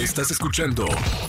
[0.00, 0.86] Estás escuchando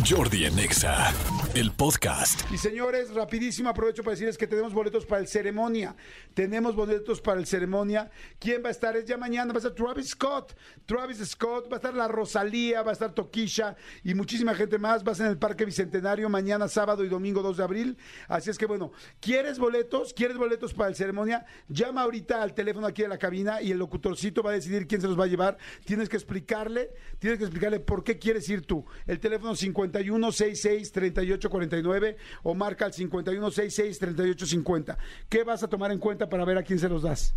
[0.09, 1.13] Jordi en Exa,
[1.55, 2.49] el podcast.
[2.53, 5.93] Y señores, rapidísimo aprovecho para decirles que tenemos boletos para el ceremonia.
[6.33, 8.09] Tenemos boletos para el ceremonia.
[8.39, 8.95] ¿Quién va a estar?
[8.95, 10.55] Es ya mañana, va a estar Travis Scott.
[10.85, 15.05] Travis Scott, va a estar la Rosalía, va a estar Toquisha y muchísima gente más.
[15.05, 17.97] Va a ser en el Parque Bicentenario mañana, sábado y domingo 2 de abril.
[18.29, 20.13] Así es que bueno, ¿quieres boletos?
[20.13, 21.45] ¿Quieres boletos para el ceremonia?
[21.67, 25.01] Llama ahorita al teléfono aquí de la cabina y el locutorcito va a decidir quién
[25.01, 25.57] se los va a llevar.
[25.83, 28.85] Tienes que explicarle, tienes que explicarle por qué quieres ir tú.
[29.07, 34.97] El teléfono 5166-3849 o marca al 5166-3850.
[35.29, 37.33] ¿Qué vas a tomar en cuenta para ver a quién se los das?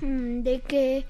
[0.00, 1.04] Mm, De que,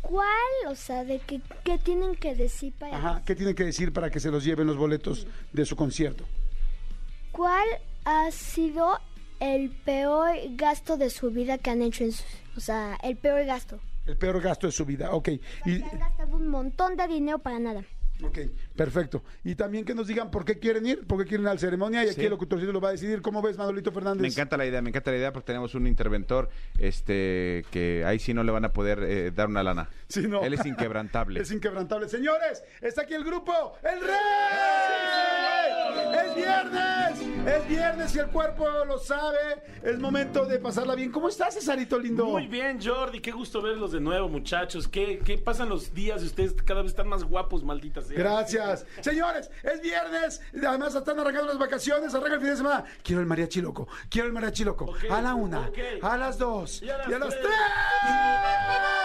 [0.00, 0.26] ¿cuál?
[0.68, 4.10] O sea, de que, ¿qué tienen que decir para Ajá, ¿qué tienen que decir para
[4.10, 6.24] que se los lleven los boletos de su concierto?
[7.32, 7.66] ¿Cuál
[8.04, 8.98] ha sido
[9.40, 12.22] el peor gasto de su vida que han hecho en su,
[12.56, 13.80] o sea, el peor gasto?
[14.06, 15.28] El peor gasto de su vida, ok.
[15.64, 17.84] Y, Que han gastado un montón de dinero para nada.
[18.24, 18.38] Ok,
[18.76, 19.22] perfecto.
[19.44, 21.60] Y también que nos digan por qué quieren ir, por qué quieren ir a la
[21.60, 22.24] ceremonia y aquí Sí.
[22.24, 23.22] el locutorcito lo va a decidir.
[23.22, 24.22] ¿Cómo ves, Manolito Fernández?
[24.22, 28.18] Me encanta la idea, me encanta la idea porque tenemos un interventor este que ahí
[28.18, 29.88] sí no le van a poder eh, dar una lana.
[30.08, 30.42] Sí, no.
[30.42, 31.40] Él es inquebrantable.
[31.42, 32.08] Es inquebrantable.
[32.08, 34.81] Señores, está aquí el grupo El Rey.
[36.42, 39.62] Es viernes, es viernes y el cuerpo lo sabe.
[39.82, 41.12] Es momento de pasarla bien.
[41.12, 42.24] ¿Cómo estás, Cesarito lindo?
[42.26, 44.88] Muy bien, Jordi, qué gusto verlos de nuevo, muchachos.
[44.88, 46.54] ¿Qué, qué pasan los días de ustedes?
[46.64, 48.18] Cada vez están más guapos, malditas sea.
[48.18, 48.84] Gracias.
[49.00, 50.40] Señores, es viernes.
[50.66, 52.12] Además, están arrancando las vacaciones.
[52.14, 52.84] Arranca el fin de semana.
[53.04, 53.86] Quiero el mariachi loco.
[54.10, 54.92] Quiero el mariachi loco.
[55.10, 55.70] A la una,
[56.02, 57.42] a las dos Y a las y a las tres.
[57.42, 59.01] tres.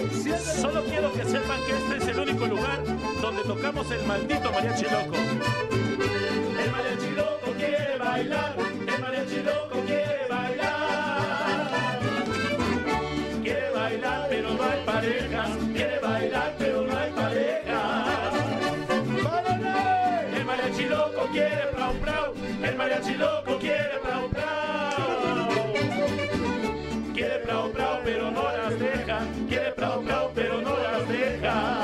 [0.00, 2.82] Solo quiero que sepan que este es el único lugar
[3.20, 5.16] donde tocamos el maldito mariachi loco.
[6.58, 12.00] El mariachi loco quiere bailar, el mariachi loco quiere bailar.
[13.42, 15.50] Quiere bailar, pero no hay parejas.
[15.74, 18.34] Quiere bailar, pero no hay parejas.
[20.34, 25.48] El mariachi loco quiere prau prau, el mariachi loco quiere prau prau.
[27.12, 28.59] Quiere prau prau pero no las
[29.50, 31.79] deja, quiere prau prau pero no las deja.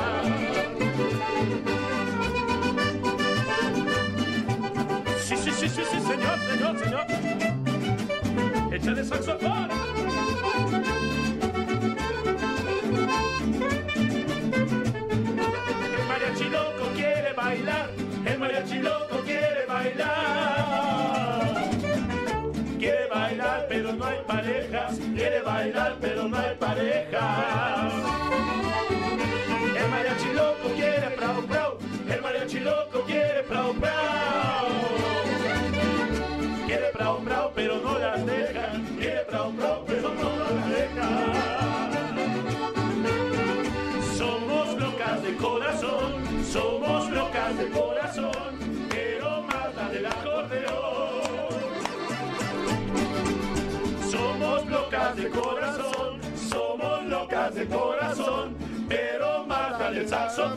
[25.14, 27.92] Quiere bailar pero no hay parejas.
[29.76, 31.78] El mariachi loco quiere prau prau,
[32.08, 34.35] el mariachi loco quiere prau prau.
[57.56, 58.56] De corazón,
[58.88, 60.56] pero más la del saxofón.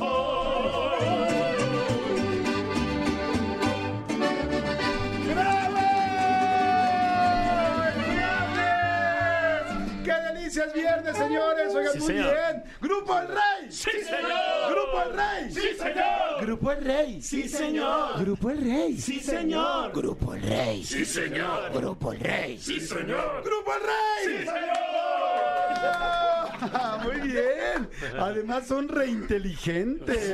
[5.34, 5.78] ¡Bravo!
[7.88, 9.64] ¡Es viernes!
[10.04, 11.74] ¡Qué delicia es viernes, señores!
[11.76, 12.34] Oigan, Sí, muy señor.
[12.34, 12.64] bien.
[12.82, 13.70] ¡Grupo El Rey!
[13.70, 14.72] ¡Sí, señor!
[14.72, 15.52] ¡Grupo El Rey!
[15.52, 16.42] ¡Sí, señor!
[16.42, 17.22] ¡Grupo El Rey!
[17.22, 18.20] ¡Sí, señor!
[18.20, 18.98] ¡Grupo El Rey!
[19.00, 19.92] ¡Sí, señor!
[19.94, 20.84] ¡Grupo El Rey!
[20.84, 21.72] ¡Sí, señor!
[21.74, 22.58] ¡Grupo El Rey!
[22.58, 23.44] ¡Sí, señor!
[23.46, 24.26] ¡Grupo El Rey!
[24.26, 26.49] ¡Sí, señor!
[26.62, 27.90] Ah, Muy bien.
[28.20, 30.34] Además son reinteligentes.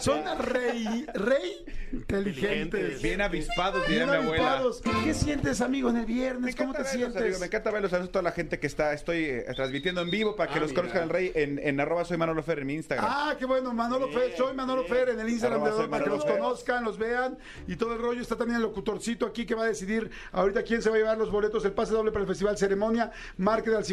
[0.00, 3.02] Son rey, rey inteligentes.
[3.02, 4.58] Bien avispados, diría Bien mi abuela.
[4.58, 4.82] avispados.
[5.04, 6.54] ¿Qué sientes, amigo, en el viernes?
[6.56, 7.40] ¿Cómo te encanta verlos, sientes?
[7.40, 7.90] me encanta verlos.
[7.90, 8.92] Saludos a toda la gente que está.
[8.92, 10.82] Estoy eh, transmitiendo en vivo para que Ah, los mira.
[10.82, 13.06] conozcan el rey en, en arroba soy Manolo Fer en mi Instagram.
[13.08, 16.04] Ah, qué bueno, Manolo Fer, soy Manolo Fer en el Instagram Arroba de soy para
[16.04, 16.40] que Manolo los Fer.
[16.40, 18.20] conozcan, los vean y todo el rollo.
[18.22, 21.18] Está también el locutorcito aquí que va a decidir ahorita quién se va a llevar
[21.18, 23.10] los boletos, el pase doble para el Festival Ceremonia.
[23.36, 23.84] Marque al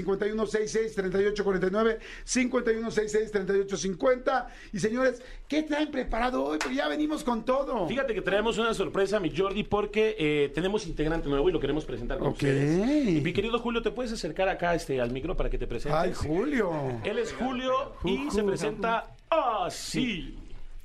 [1.59, 4.47] 5166-3849, 5166-3850.
[4.73, 6.58] Y señores, ¿qué traen preparado hoy?
[6.59, 7.87] Porque ya venimos con todo.
[7.87, 11.85] Fíjate que traemos una sorpresa, mi Jordi, porque eh, tenemos integrante nuevo y lo queremos
[11.85, 12.34] presentar con Ok.
[12.35, 13.08] ustedes.
[13.08, 15.99] Y mi querido Julio, ¿te puedes acercar acá este, al micro para que te presentes?
[15.99, 16.72] Ay, Julio.
[17.03, 20.37] Él es Julio y se presenta así.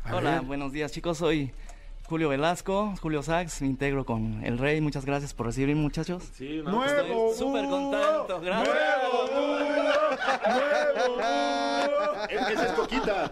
[0.05, 0.43] A Hola, ver.
[0.43, 1.52] buenos días chicos, soy
[2.08, 6.25] Julio Velasco, Julio Sax, me integro con el Rey, muchas gracias por recibirme muchachos.
[6.35, 6.73] Sí, ¿no?
[6.73, 7.31] Nuevo.
[7.31, 8.76] Estoy súper contento, gracias.
[9.32, 9.62] Nuevo.
[10.49, 11.23] Nuevo.
[12.29, 13.31] Esa es poquita.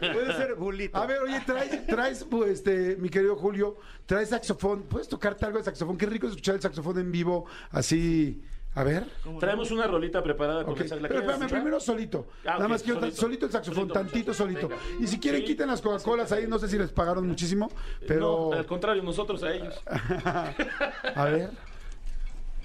[0.00, 0.96] Puede ser Julito.
[0.98, 3.76] A ver, oye, traes, traes pues, este, mi querido Julio,
[4.06, 4.82] traes saxofón.
[4.84, 5.96] ¿Puedes tocarte algo de saxofón?
[5.96, 8.42] Qué rico es escuchar el saxofón en vivo, así,
[8.74, 9.06] A ver.
[9.38, 11.02] Traemos una rolita preparada con Ok, el sax.
[11.02, 12.26] ¿La Pero espérame, primero solito.
[12.46, 13.20] Ah, Nada más quiero solito.
[13.20, 13.46] solito.
[13.46, 14.68] el saxofón, Solito, tantito solito.
[14.68, 14.82] venga.
[14.98, 15.46] Y si quieren, Sí.
[15.48, 16.46] quiten las Coca-Colas ahí.
[16.46, 17.70] No sé si les pagaron muchísimo,
[18.08, 18.48] pero.
[18.50, 19.78] No, al contrario, nosotros a ellos.
[21.14, 21.50] A ver,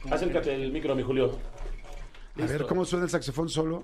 [0.09, 1.37] Acércate el micro, mi Julio.
[2.39, 3.83] A ver cómo suena el saxofón solo.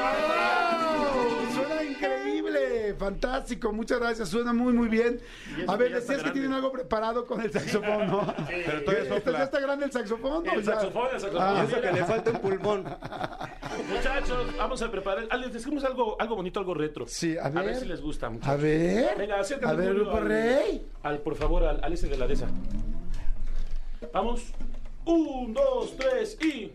[0.00, 1.52] ¡Wow!
[1.54, 5.20] Suena increíble, fantástico, muchas gracias, suena muy muy bien.
[5.66, 8.34] A ver, decías que tienen algo preparado con el saxofón, ¿no?
[8.48, 9.38] Pero todavía ¿Está- sopla.
[9.38, 10.48] ¿Ya está grande el saxofón?
[10.48, 10.72] o El ya?
[10.74, 11.42] saxofón, el saxofón.
[11.56, 12.84] Ah, Eso que le falta un pulmón.
[13.88, 15.26] Muchachos, vamos a preparar.
[15.30, 17.06] Ah, les decimos algo, algo bonito, algo retro.
[17.06, 17.76] Sí, a A ver ver.
[17.76, 18.48] si les gusta mucho.
[18.50, 19.16] A ver.
[19.18, 20.86] Venga, acércate, A ver, al- Rey.
[21.02, 22.48] Al, por favor, al, al ese de la de esa.
[24.12, 24.52] Vamos.
[25.04, 26.72] Un, dos, tres y.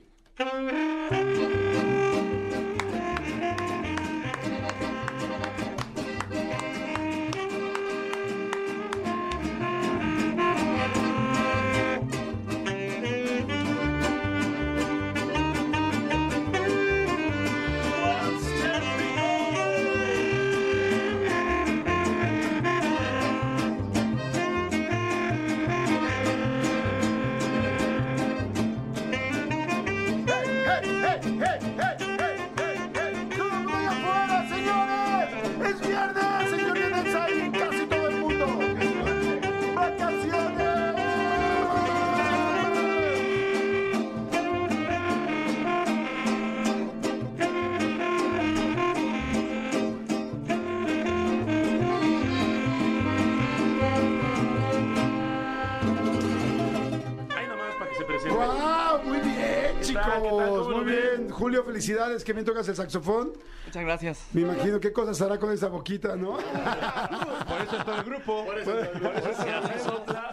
[60.22, 61.30] ¿Qué qué Muy bien.
[61.30, 62.24] Julio, felicidades.
[62.24, 63.34] Que bien tocas el saxofón.
[63.66, 64.26] Muchas gracias.
[64.34, 66.32] Me imagino qué cosas hará con esa boquita, ¿no?
[67.48, 68.46] Por eso es todo el grupo.
[68.46, 70.30] Por eso, por eso si así sopla.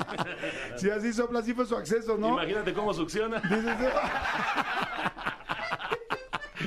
[0.76, 2.28] Si así sopla, así fue su acceso, ¿no?
[2.30, 3.40] Imagínate cómo succiona.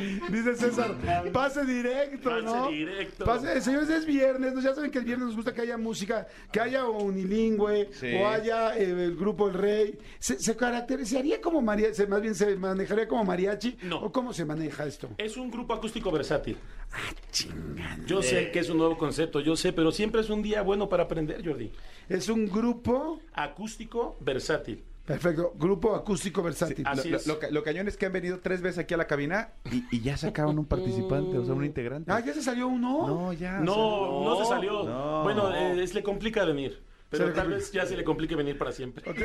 [0.29, 0.95] Dice, César,
[1.31, 2.69] pase directo, Pase ¿no?
[2.69, 3.25] directo.
[3.25, 4.61] Pase- señores, es viernes, ¿no?
[4.61, 8.13] ya saben que el viernes nos gusta que haya música, que haya unilingüe, Sí.
[8.15, 9.99] o haya eh, el grupo El Rey.
[10.19, 12.05] ¿Se, se caracterizaría como mariachi?
[12.07, 13.77] Más bien, ¿se manejaría como mariachi?
[13.83, 13.97] No.
[14.01, 15.09] ¿O cómo se maneja esto?
[15.17, 16.57] Es un grupo acústico versátil.
[16.91, 16.97] Ah,
[17.31, 17.99] Chingada.
[18.05, 20.87] Yo sé que es un nuevo concepto, yo sé, pero siempre es un día bueno
[20.87, 21.71] para aprender, Jordi.
[22.07, 24.83] Es un grupo, Acústico versátil.
[25.05, 26.85] Perfecto, grupo acústico versátil.
[26.87, 27.27] así Lo, es.
[27.27, 29.83] lo ca- lo cañón es que han venido tres veces aquí a la cabina y,
[29.95, 32.11] y ya sacaron un participante, o sea, un integrante.
[32.11, 33.07] Ah, ¿ya se salió uno?
[33.07, 33.59] No, ya.
[33.59, 34.83] o No, no, se salió.
[34.83, 35.23] No.
[35.23, 36.83] Bueno, eh, es- le complica venir.
[37.07, 37.57] Pero tal complica.
[37.57, 39.03] vez ya se le complique venir para siempre.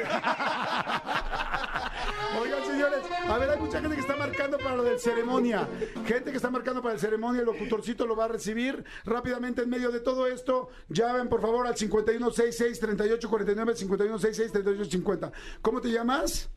[3.29, 5.69] a ver, hay mucha gente que está marcando para lo del ceremonia.
[6.07, 9.71] Gente que está marcando para el ceremonia, el locutorcito lo va a recibir rápidamente en
[9.71, 10.69] medio de todo esto.
[10.89, 15.33] Llamen, por favor, al 5166-3849, 5166-3850.
[15.63, 16.51] ¿Cómo te llamas?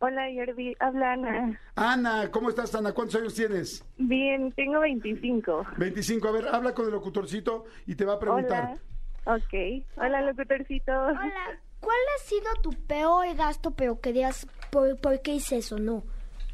[0.00, 1.60] Hola Jordi, habla Ana.
[1.76, 2.92] Ana, ¿cómo estás, Ana?
[2.92, 3.82] ¿Cuántos años tienes?
[3.96, 5.66] Bien, tengo 25.
[5.78, 6.28] 25.
[6.28, 8.76] A ver, habla con el locutorcito y te va a preguntar.
[9.24, 9.36] Hola.
[9.36, 9.84] Ok.
[9.96, 10.92] Hola, locutorcito.
[10.92, 15.78] Hola, ¿cuál ha sido tu peor gasto, pero que digas, ¿por, por qué hice eso?
[15.78, 16.02] No.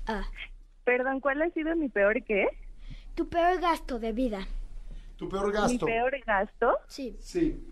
[0.06, 0.24] Ah,
[0.84, 2.46] Perdón, ¿cuál ha sido mi peor qué?
[3.14, 4.46] tu peor gasto de vida.
[5.16, 5.86] Tu peor Mi gasto.
[5.86, 6.78] peor gasto.
[6.88, 7.16] Sí.
[7.20, 7.62] Sí.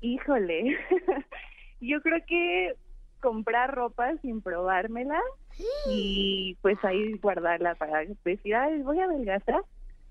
[0.00, 0.78] Híjole.
[1.80, 2.74] Yo creo que
[3.20, 5.20] comprar ropa sin probármela
[5.90, 9.62] y pues ahí guardarla para decir, ay, voy a adelgazar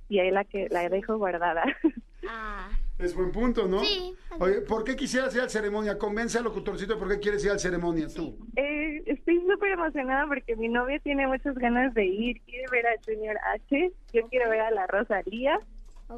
[0.10, 1.63] y ahí la que la dejo guardada.
[2.27, 3.84] Ah, Es buen punto, ¿no?
[3.84, 4.16] Sí.
[4.40, 5.98] Oye, ¿por qué quisieras ir al ceremonia?
[5.98, 8.38] Convence al locutorcito por qué quieres ir al ceremonia tú.
[8.56, 13.04] Eh, estoy súper emocionada porque mi novia tiene muchas ganas de ir, quiere ver al
[13.04, 15.60] señor H, yo quiero ver a la Rosalía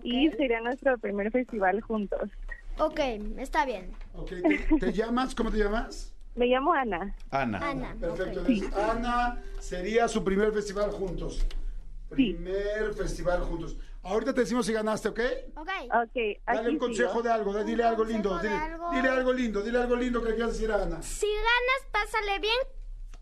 [0.04, 2.30] y sería nuestro primer festival juntos.
[2.78, 3.00] Ok,
[3.40, 3.90] está bien.
[4.14, 5.34] Ok, ¿te, te llamas?
[5.34, 6.14] ¿Cómo te llamas?
[6.36, 7.16] Me llamo Ana.
[7.32, 7.58] Ana.
[7.58, 7.96] Ana.
[8.00, 8.46] Perfecto.
[8.46, 11.40] entonces, Ana, sería su primer festival juntos.
[11.40, 11.48] Sí.
[12.10, 13.78] Primer festival juntos.
[14.08, 15.20] Ahorita te decimos si ganaste, ¿ok?
[15.58, 15.70] Ok.
[15.94, 17.22] Ok, Dale un consejo sigo.
[17.24, 18.40] de algo, dile algo lindo.
[18.40, 18.92] Dile algo.
[18.92, 21.02] dile algo lindo, dile algo lindo que le quieras decir a Ana.
[21.02, 22.56] Si ganas, pásale bien.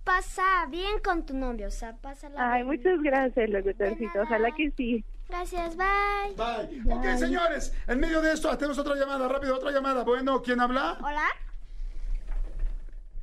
[0.04, 2.78] Pasa bien con tu novio, o sea, pásala Ay, bien.
[2.78, 4.22] muchas gracias, locutorcito.
[4.22, 5.04] Ojalá que sí.
[5.28, 6.36] Gracias, bye.
[6.38, 6.94] Bye.
[6.94, 10.04] Ok, señores, en medio de esto, tenemos otra llamada, rápido, otra llamada.
[10.04, 11.00] Bueno, ¿quién habla?
[11.02, 11.28] Hola.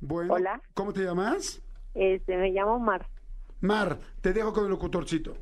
[0.00, 0.34] Bueno.
[0.34, 0.60] Hola.
[0.74, 1.62] ¿Cómo te llamas?
[1.94, 3.06] Este, me llamo Mar.
[3.60, 5.36] Mar, te dejo con el locutorcito.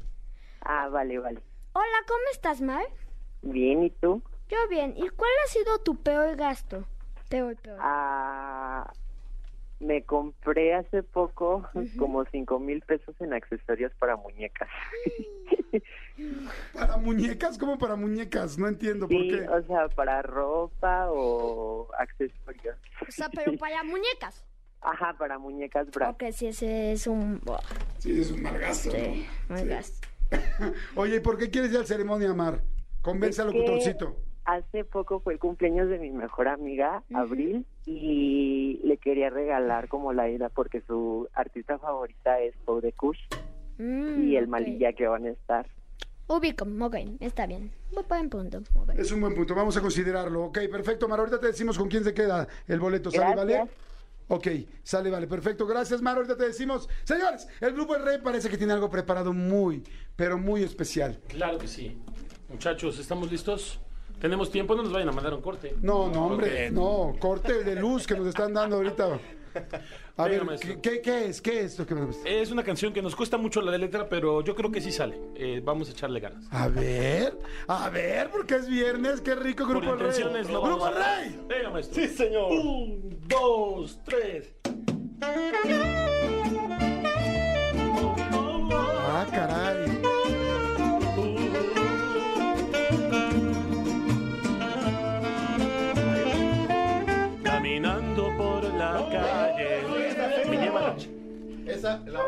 [0.60, 1.40] Ah, vale, vale.
[1.72, 2.84] Hola, ¿cómo estás, Mar?
[3.42, 4.22] Bien, ¿y tú?
[4.48, 4.94] Yo bien.
[4.96, 6.84] ¿Y cuál ha sido tu peor gasto?
[7.28, 7.78] Peor, peor.
[7.80, 8.92] Ah,
[9.78, 14.68] me compré hace poco como cinco mil pesos en accesorios para muñecas.
[16.74, 17.56] ¿Para muñecas?
[17.56, 18.58] ¿Cómo para muñecas?
[18.58, 19.48] No entiendo por Sí, qué.
[19.48, 22.76] o sea, para ropa o accesorios.
[23.06, 24.44] O sea, pero para muñecas.
[24.82, 26.10] Ajá, para muñecas bra.
[26.10, 27.40] Ok, sí, ese es un...
[27.98, 28.90] Sí, es un mal gasto.
[28.90, 30.00] sí, un gasto.
[30.96, 32.62] Oye, ¿y por qué quieres ir al ceremonia, Mar?
[33.02, 34.16] Convence al locutorcito.
[34.44, 40.12] Hace poco fue el cumpleaños de mi mejor amiga, Abril, y le quería regalar como
[40.12, 43.18] la ida porque su artista favorita es Pau de Kush
[43.80, 44.46] Mm, y el.
[44.46, 45.66] Malilla que van a estar.
[46.26, 47.72] Ubico, ok, está bien.
[48.08, 48.62] Buen punto.
[48.96, 50.44] Es un buen punto, vamos a considerarlo.
[50.44, 51.18] Ok, perfecto, Mar.
[51.18, 53.10] Ahorita te decimos con quién se queda el boleto.
[53.10, 53.64] ¿Sale, vale?
[54.32, 54.46] Ok,
[54.84, 55.66] sale, vale, perfecto.
[55.66, 56.16] Gracias, Mar.
[56.16, 56.88] Ahorita te decimos.
[57.02, 59.82] Señores, el Grupo El Rey parece que tiene algo preparado muy,
[60.14, 61.18] pero muy especial.
[61.26, 61.99] Claro que sí.
[62.49, 63.80] Muchachos, ¿estamos listos?
[64.20, 64.76] ¿Tenemos tiempo?
[64.76, 65.75] No nos vayan a mandar un corte.
[65.82, 67.16] No, no, hombre, no.
[67.18, 69.18] Corte de luz que nos están dando ahorita.
[70.16, 70.59] A Venga, ver.
[70.61, 71.40] ¿qué, qué- qué es?
[71.40, 72.28] ¿Qué es lo que me gusta?
[72.28, 75.19] Es una canción que nos cuesta mucho la letra, pero yo creo que sí sale.
[75.35, 76.45] Eh, vamos a echarle ganas.
[76.50, 80.23] A ver, a ver, porque es viernes, qué rico Por Grupo El Rey.
[80.23, 81.40] lo Grupo vamos El a- Rey.
[81.49, 82.02] Venga, maestro.
[82.02, 82.52] Sí, señor.
[82.52, 84.54] Un, dos, tres.
[88.83, 90.00] Ah, caray.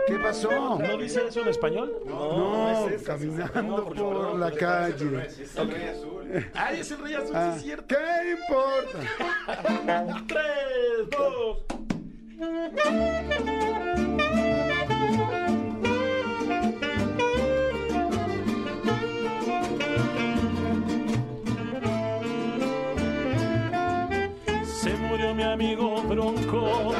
[0.07, 0.79] ¿Qué pasó?
[0.79, 1.93] ¿No dice eso en español?
[2.07, 5.29] No, caminando por la calle.
[6.55, 7.95] Ay, es el rey azul, Ah, sí es cierto.
[7.95, 8.99] ¿Qué importa?
[10.29, 11.59] Tres, dos.
[25.13, 26.95] Murió mi amigo Bronco.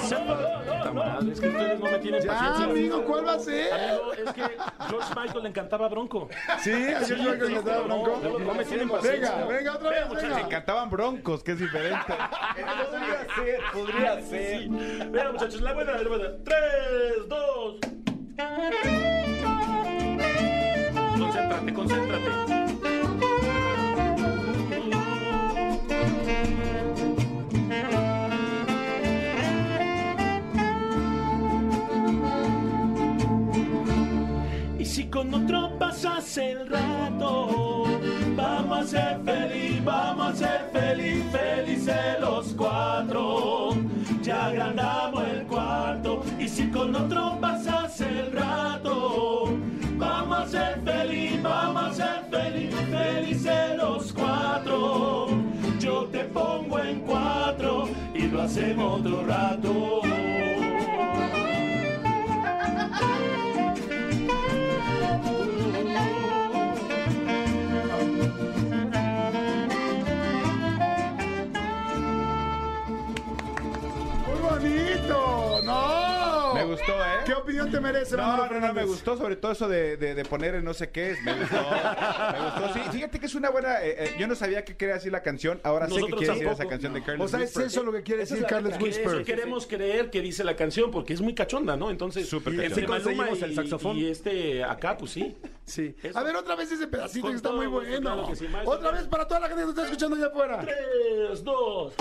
[0.00, 2.64] Se no, madre, es que ustedes no me tienen Ya, paciencia.
[2.66, 3.72] amigo, ¿cuál va a ser?
[3.72, 4.42] Amigo, es que
[4.88, 6.28] George Michael le encantaba Bronco.
[6.62, 8.20] Sí, ayer yo que le daba bronco.
[8.22, 9.34] No, no me tienen paciencia.
[9.34, 10.40] Venga, venga, otra vez, venga.
[10.40, 12.12] encantaban broncos, que es diferente.
[12.54, 14.68] podría ser, podría ser.
[14.68, 16.28] Venga, muchachos, la buena, la buena.
[16.44, 17.76] Tres, dos.
[21.18, 22.71] Concéntrate, concéntrate.
[35.22, 37.84] Con otro pasas el rato,
[38.34, 43.70] vamos a ser feliz, vamos a ser feliz, felices los cuatro.
[44.20, 46.24] Ya agrandamos el cuarto.
[46.40, 49.56] Y si con otro pasas el rato,
[49.96, 55.28] vamos a ser feliz, vamos a ser feliz, felices los cuatro.
[55.78, 60.31] Yo te pongo en cuatro y lo hacemos otro rato.
[77.34, 78.86] ¿Qué opinión te merece, No, Manolo no, no, me Fernández?
[78.86, 81.22] gustó sobre todo eso de, de, de poner en no sé qué es.
[81.22, 81.56] Me gustó.
[81.56, 82.72] Me gustó.
[82.74, 83.82] Sí, fíjate que es una buena.
[83.82, 85.58] eh, eh, yo no sabía que quería decir la canción.
[85.64, 86.62] Ahora sé que Nosotros quiere decir tampoco.
[86.62, 87.66] esa canción de O Carlos sea, es Whisper.
[87.66, 88.74] eso lo que quiere Esa decir la Carlos.
[88.80, 89.06] Whisper.
[89.16, 91.90] Eso queremos creer que dice la canción porque es muy cachonda, ¿no?
[91.90, 92.88] Entonces, Súper entre cachonda.
[92.98, 93.96] Maluma conseguimos y, el saxofón.
[93.96, 95.34] y este acá, pues sí.
[95.64, 95.96] Sí.
[96.02, 96.18] Eso.
[96.18, 98.00] A ver, otra vez ese pedacito Con que está todo muy gusto, bueno.
[98.14, 98.72] claro que sí, maestro.
[98.76, 100.60] otra vez para toda la gente que nos está escuchando allá afuera.
[100.60, 101.94] Tres, dos.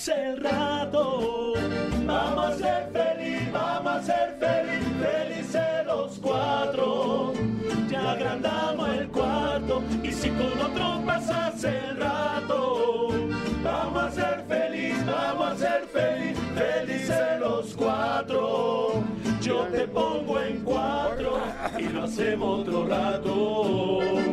[0.00, 1.52] Pasas el rato,
[2.06, 7.32] vamos a ser feliz, vamos a ser feliz, felices los cuatro.
[7.90, 13.08] Ya agrandamos el cuarto, y si con otro pasas el rato,
[13.62, 19.02] vamos a ser feliz, vamos a ser feliz, felices los cuatro.
[19.42, 21.40] Yo te pongo en cuatro
[21.78, 24.29] y lo hacemos otro rato.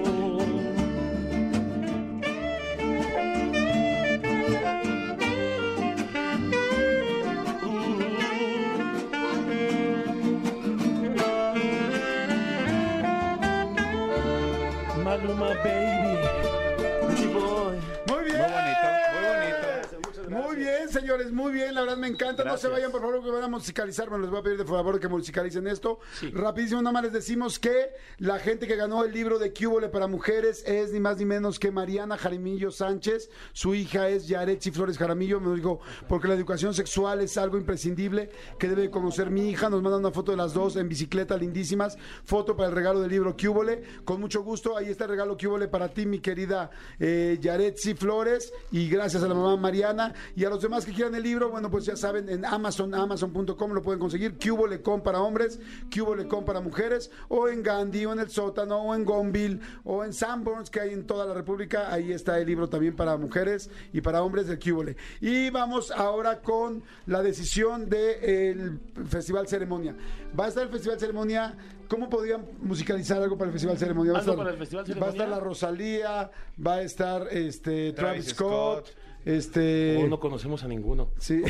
[21.17, 22.43] Señores, muy bien, la verdad me encanta.
[22.43, 24.09] No se vayan, por favor, que van a musicalizar.
[24.09, 25.99] Bueno, les voy a pedir de favor que musicalicen esto.
[26.33, 30.07] Rapidísimo, nada más les decimos que la gente que ganó el libro de Cúbole para
[30.07, 33.29] mujeres es ni más ni menos que Mariana Jaramillo Sánchez.
[33.53, 35.39] Su hija es Yaretsi Flores Jaramillo.
[35.39, 39.69] Me dijo, porque la educación sexual es algo imprescindible que debe conocer mi hija.
[39.69, 41.97] Nos manda una foto de las dos en bicicleta, lindísimas.
[42.23, 43.83] Foto para el regalo del libro Cúbole.
[44.05, 46.69] Con mucho gusto, ahí está el regalo Cúbole para ti, mi querida
[46.99, 48.53] eh, Yaretsi Flores.
[48.71, 50.13] Y gracias a la mamá Mariana.
[50.35, 53.71] Y a los demás que quieran el libro, bueno, pues ya saben, en Amazon, amazon.com
[53.73, 54.37] lo pueden conseguir.
[54.37, 55.59] Cubolecom para hombres,
[55.93, 60.13] Cubolecom para mujeres, o en Gandhi, o en el sótano, o en Gonville, o en
[60.13, 61.91] Sanborns, que hay en toda la República.
[61.91, 64.95] Ahí está el libro también para mujeres y para hombres del Cubole.
[65.21, 69.95] Y vamos ahora con la decisión del Festival Ceremonia.
[70.37, 71.55] Va a estar el Festival Ceremonia.
[71.87, 74.11] ¿Cómo podrían musicalizar algo para el Festival Ceremonia?
[74.11, 75.11] Va a ¿Algo estar, para el Festival Va a Ceremonia?
[75.23, 76.31] estar la Rosalía,
[76.65, 78.97] va a estar este Travis, Travis Scott, Scott.
[79.35, 81.09] Este Oh, no conocemos a ninguno.
[81.17, 81.41] Sí.
[81.43, 81.49] Ok,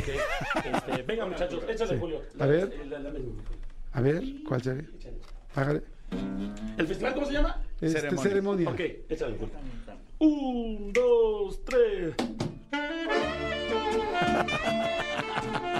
[0.73, 2.21] este, venga, muchachos, échale, Julio.
[2.39, 2.73] A ver.
[2.89, 3.19] La- la- la-
[3.93, 4.85] A ver, ¿cuál sería?
[5.55, 5.81] Hágale.
[6.77, 7.61] ¿El festival cómo se llama?
[7.81, 8.23] Este, Ceremonia.
[8.23, 8.69] ceremonia.
[8.69, 8.79] Ok,
[9.09, 9.53] échale, Julio.
[10.19, 12.15] Un, dos, tres.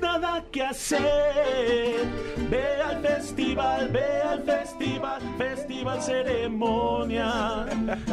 [0.00, 2.06] nada que hacer,
[2.50, 7.66] ve al festival, ve al festival, festival ceremonia.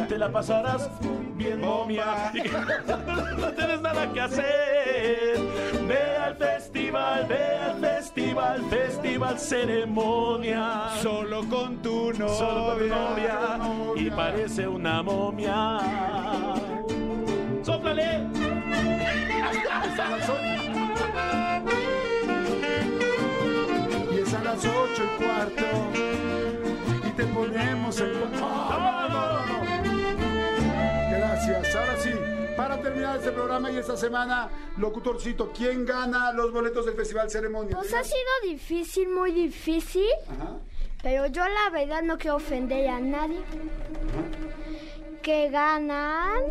[0.08, 0.88] Te la pasarás
[1.36, 2.32] bien momia.
[3.38, 5.38] No tienes nada que hacer.
[5.86, 10.90] Ve al festival, ve al festival, festival ceremonia.
[11.02, 12.28] Solo con tu novia.
[12.28, 13.58] Solo con tu novia
[13.96, 15.78] y parece una momia.
[17.62, 18.26] ¡Sóplale!
[25.06, 25.66] Y cuarto.
[27.06, 28.12] Y te ponemos en.
[28.42, 29.66] ¡Ah, no, no, no!
[31.10, 31.76] Gracias.
[31.76, 32.10] Ahora sí,
[32.56, 37.76] para terminar este programa y esta semana, locutorcito, ¿quién gana los boletos del Festival Ceremonia?
[37.76, 40.08] Pues ha sido difícil, muy difícil.
[40.28, 40.58] Ajá.
[41.02, 43.40] Pero yo la verdad no quiero ofender a nadie.
[45.22, 46.42] Que ganan.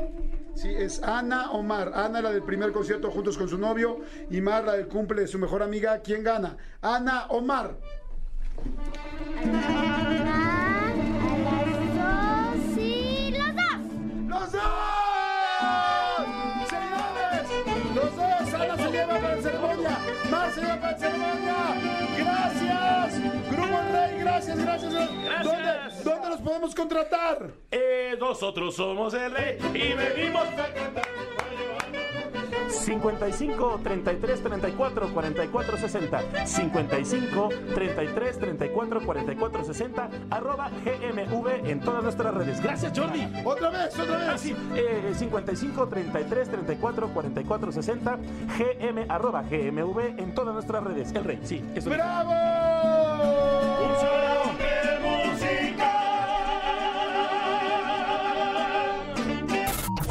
[0.55, 1.91] Sí, es Ana o Mar.
[1.93, 3.99] Ana, la del primer concierto juntos con su novio,
[4.29, 5.99] y Mar, la del cumple de su mejor amiga.
[5.99, 6.55] ¿Quién gana?
[6.81, 7.41] Ana o
[9.45, 9.61] A
[10.05, 12.25] las dos
[13.31, 13.77] los dos.
[14.27, 14.61] ¡Los dos!
[16.69, 17.45] ¡Señores!
[17.95, 18.53] ¡Los dos!
[18.53, 19.97] Ana se lleva para la ceremonia.
[20.31, 21.55] Mar se lleva para la ceremonia.
[22.17, 23.21] ¡Gracias!
[23.51, 24.93] Grupo Rey, gracias, gracias.
[24.93, 25.71] ¿Dónde,
[26.03, 27.51] dónde los podemos contratar?
[27.71, 30.47] Eh, nosotros somos el rey y venimos
[32.69, 42.33] 55 33 34 44 60 55 33 34 44 60 arroba GMV en todas nuestras
[42.33, 42.61] redes.
[42.61, 43.27] Gracias, Jordi.
[43.43, 44.29] Otra vez, otra vez.
[44.29, 48.17] Ah, sí, eh, 55 33 34 44 60
[48.57, 51.11] GM arroba GMV en todas nuestras redes.
[51.13, 51.97] El rey, sí, eso es.
[51.97, 52.54] ¡Bravo!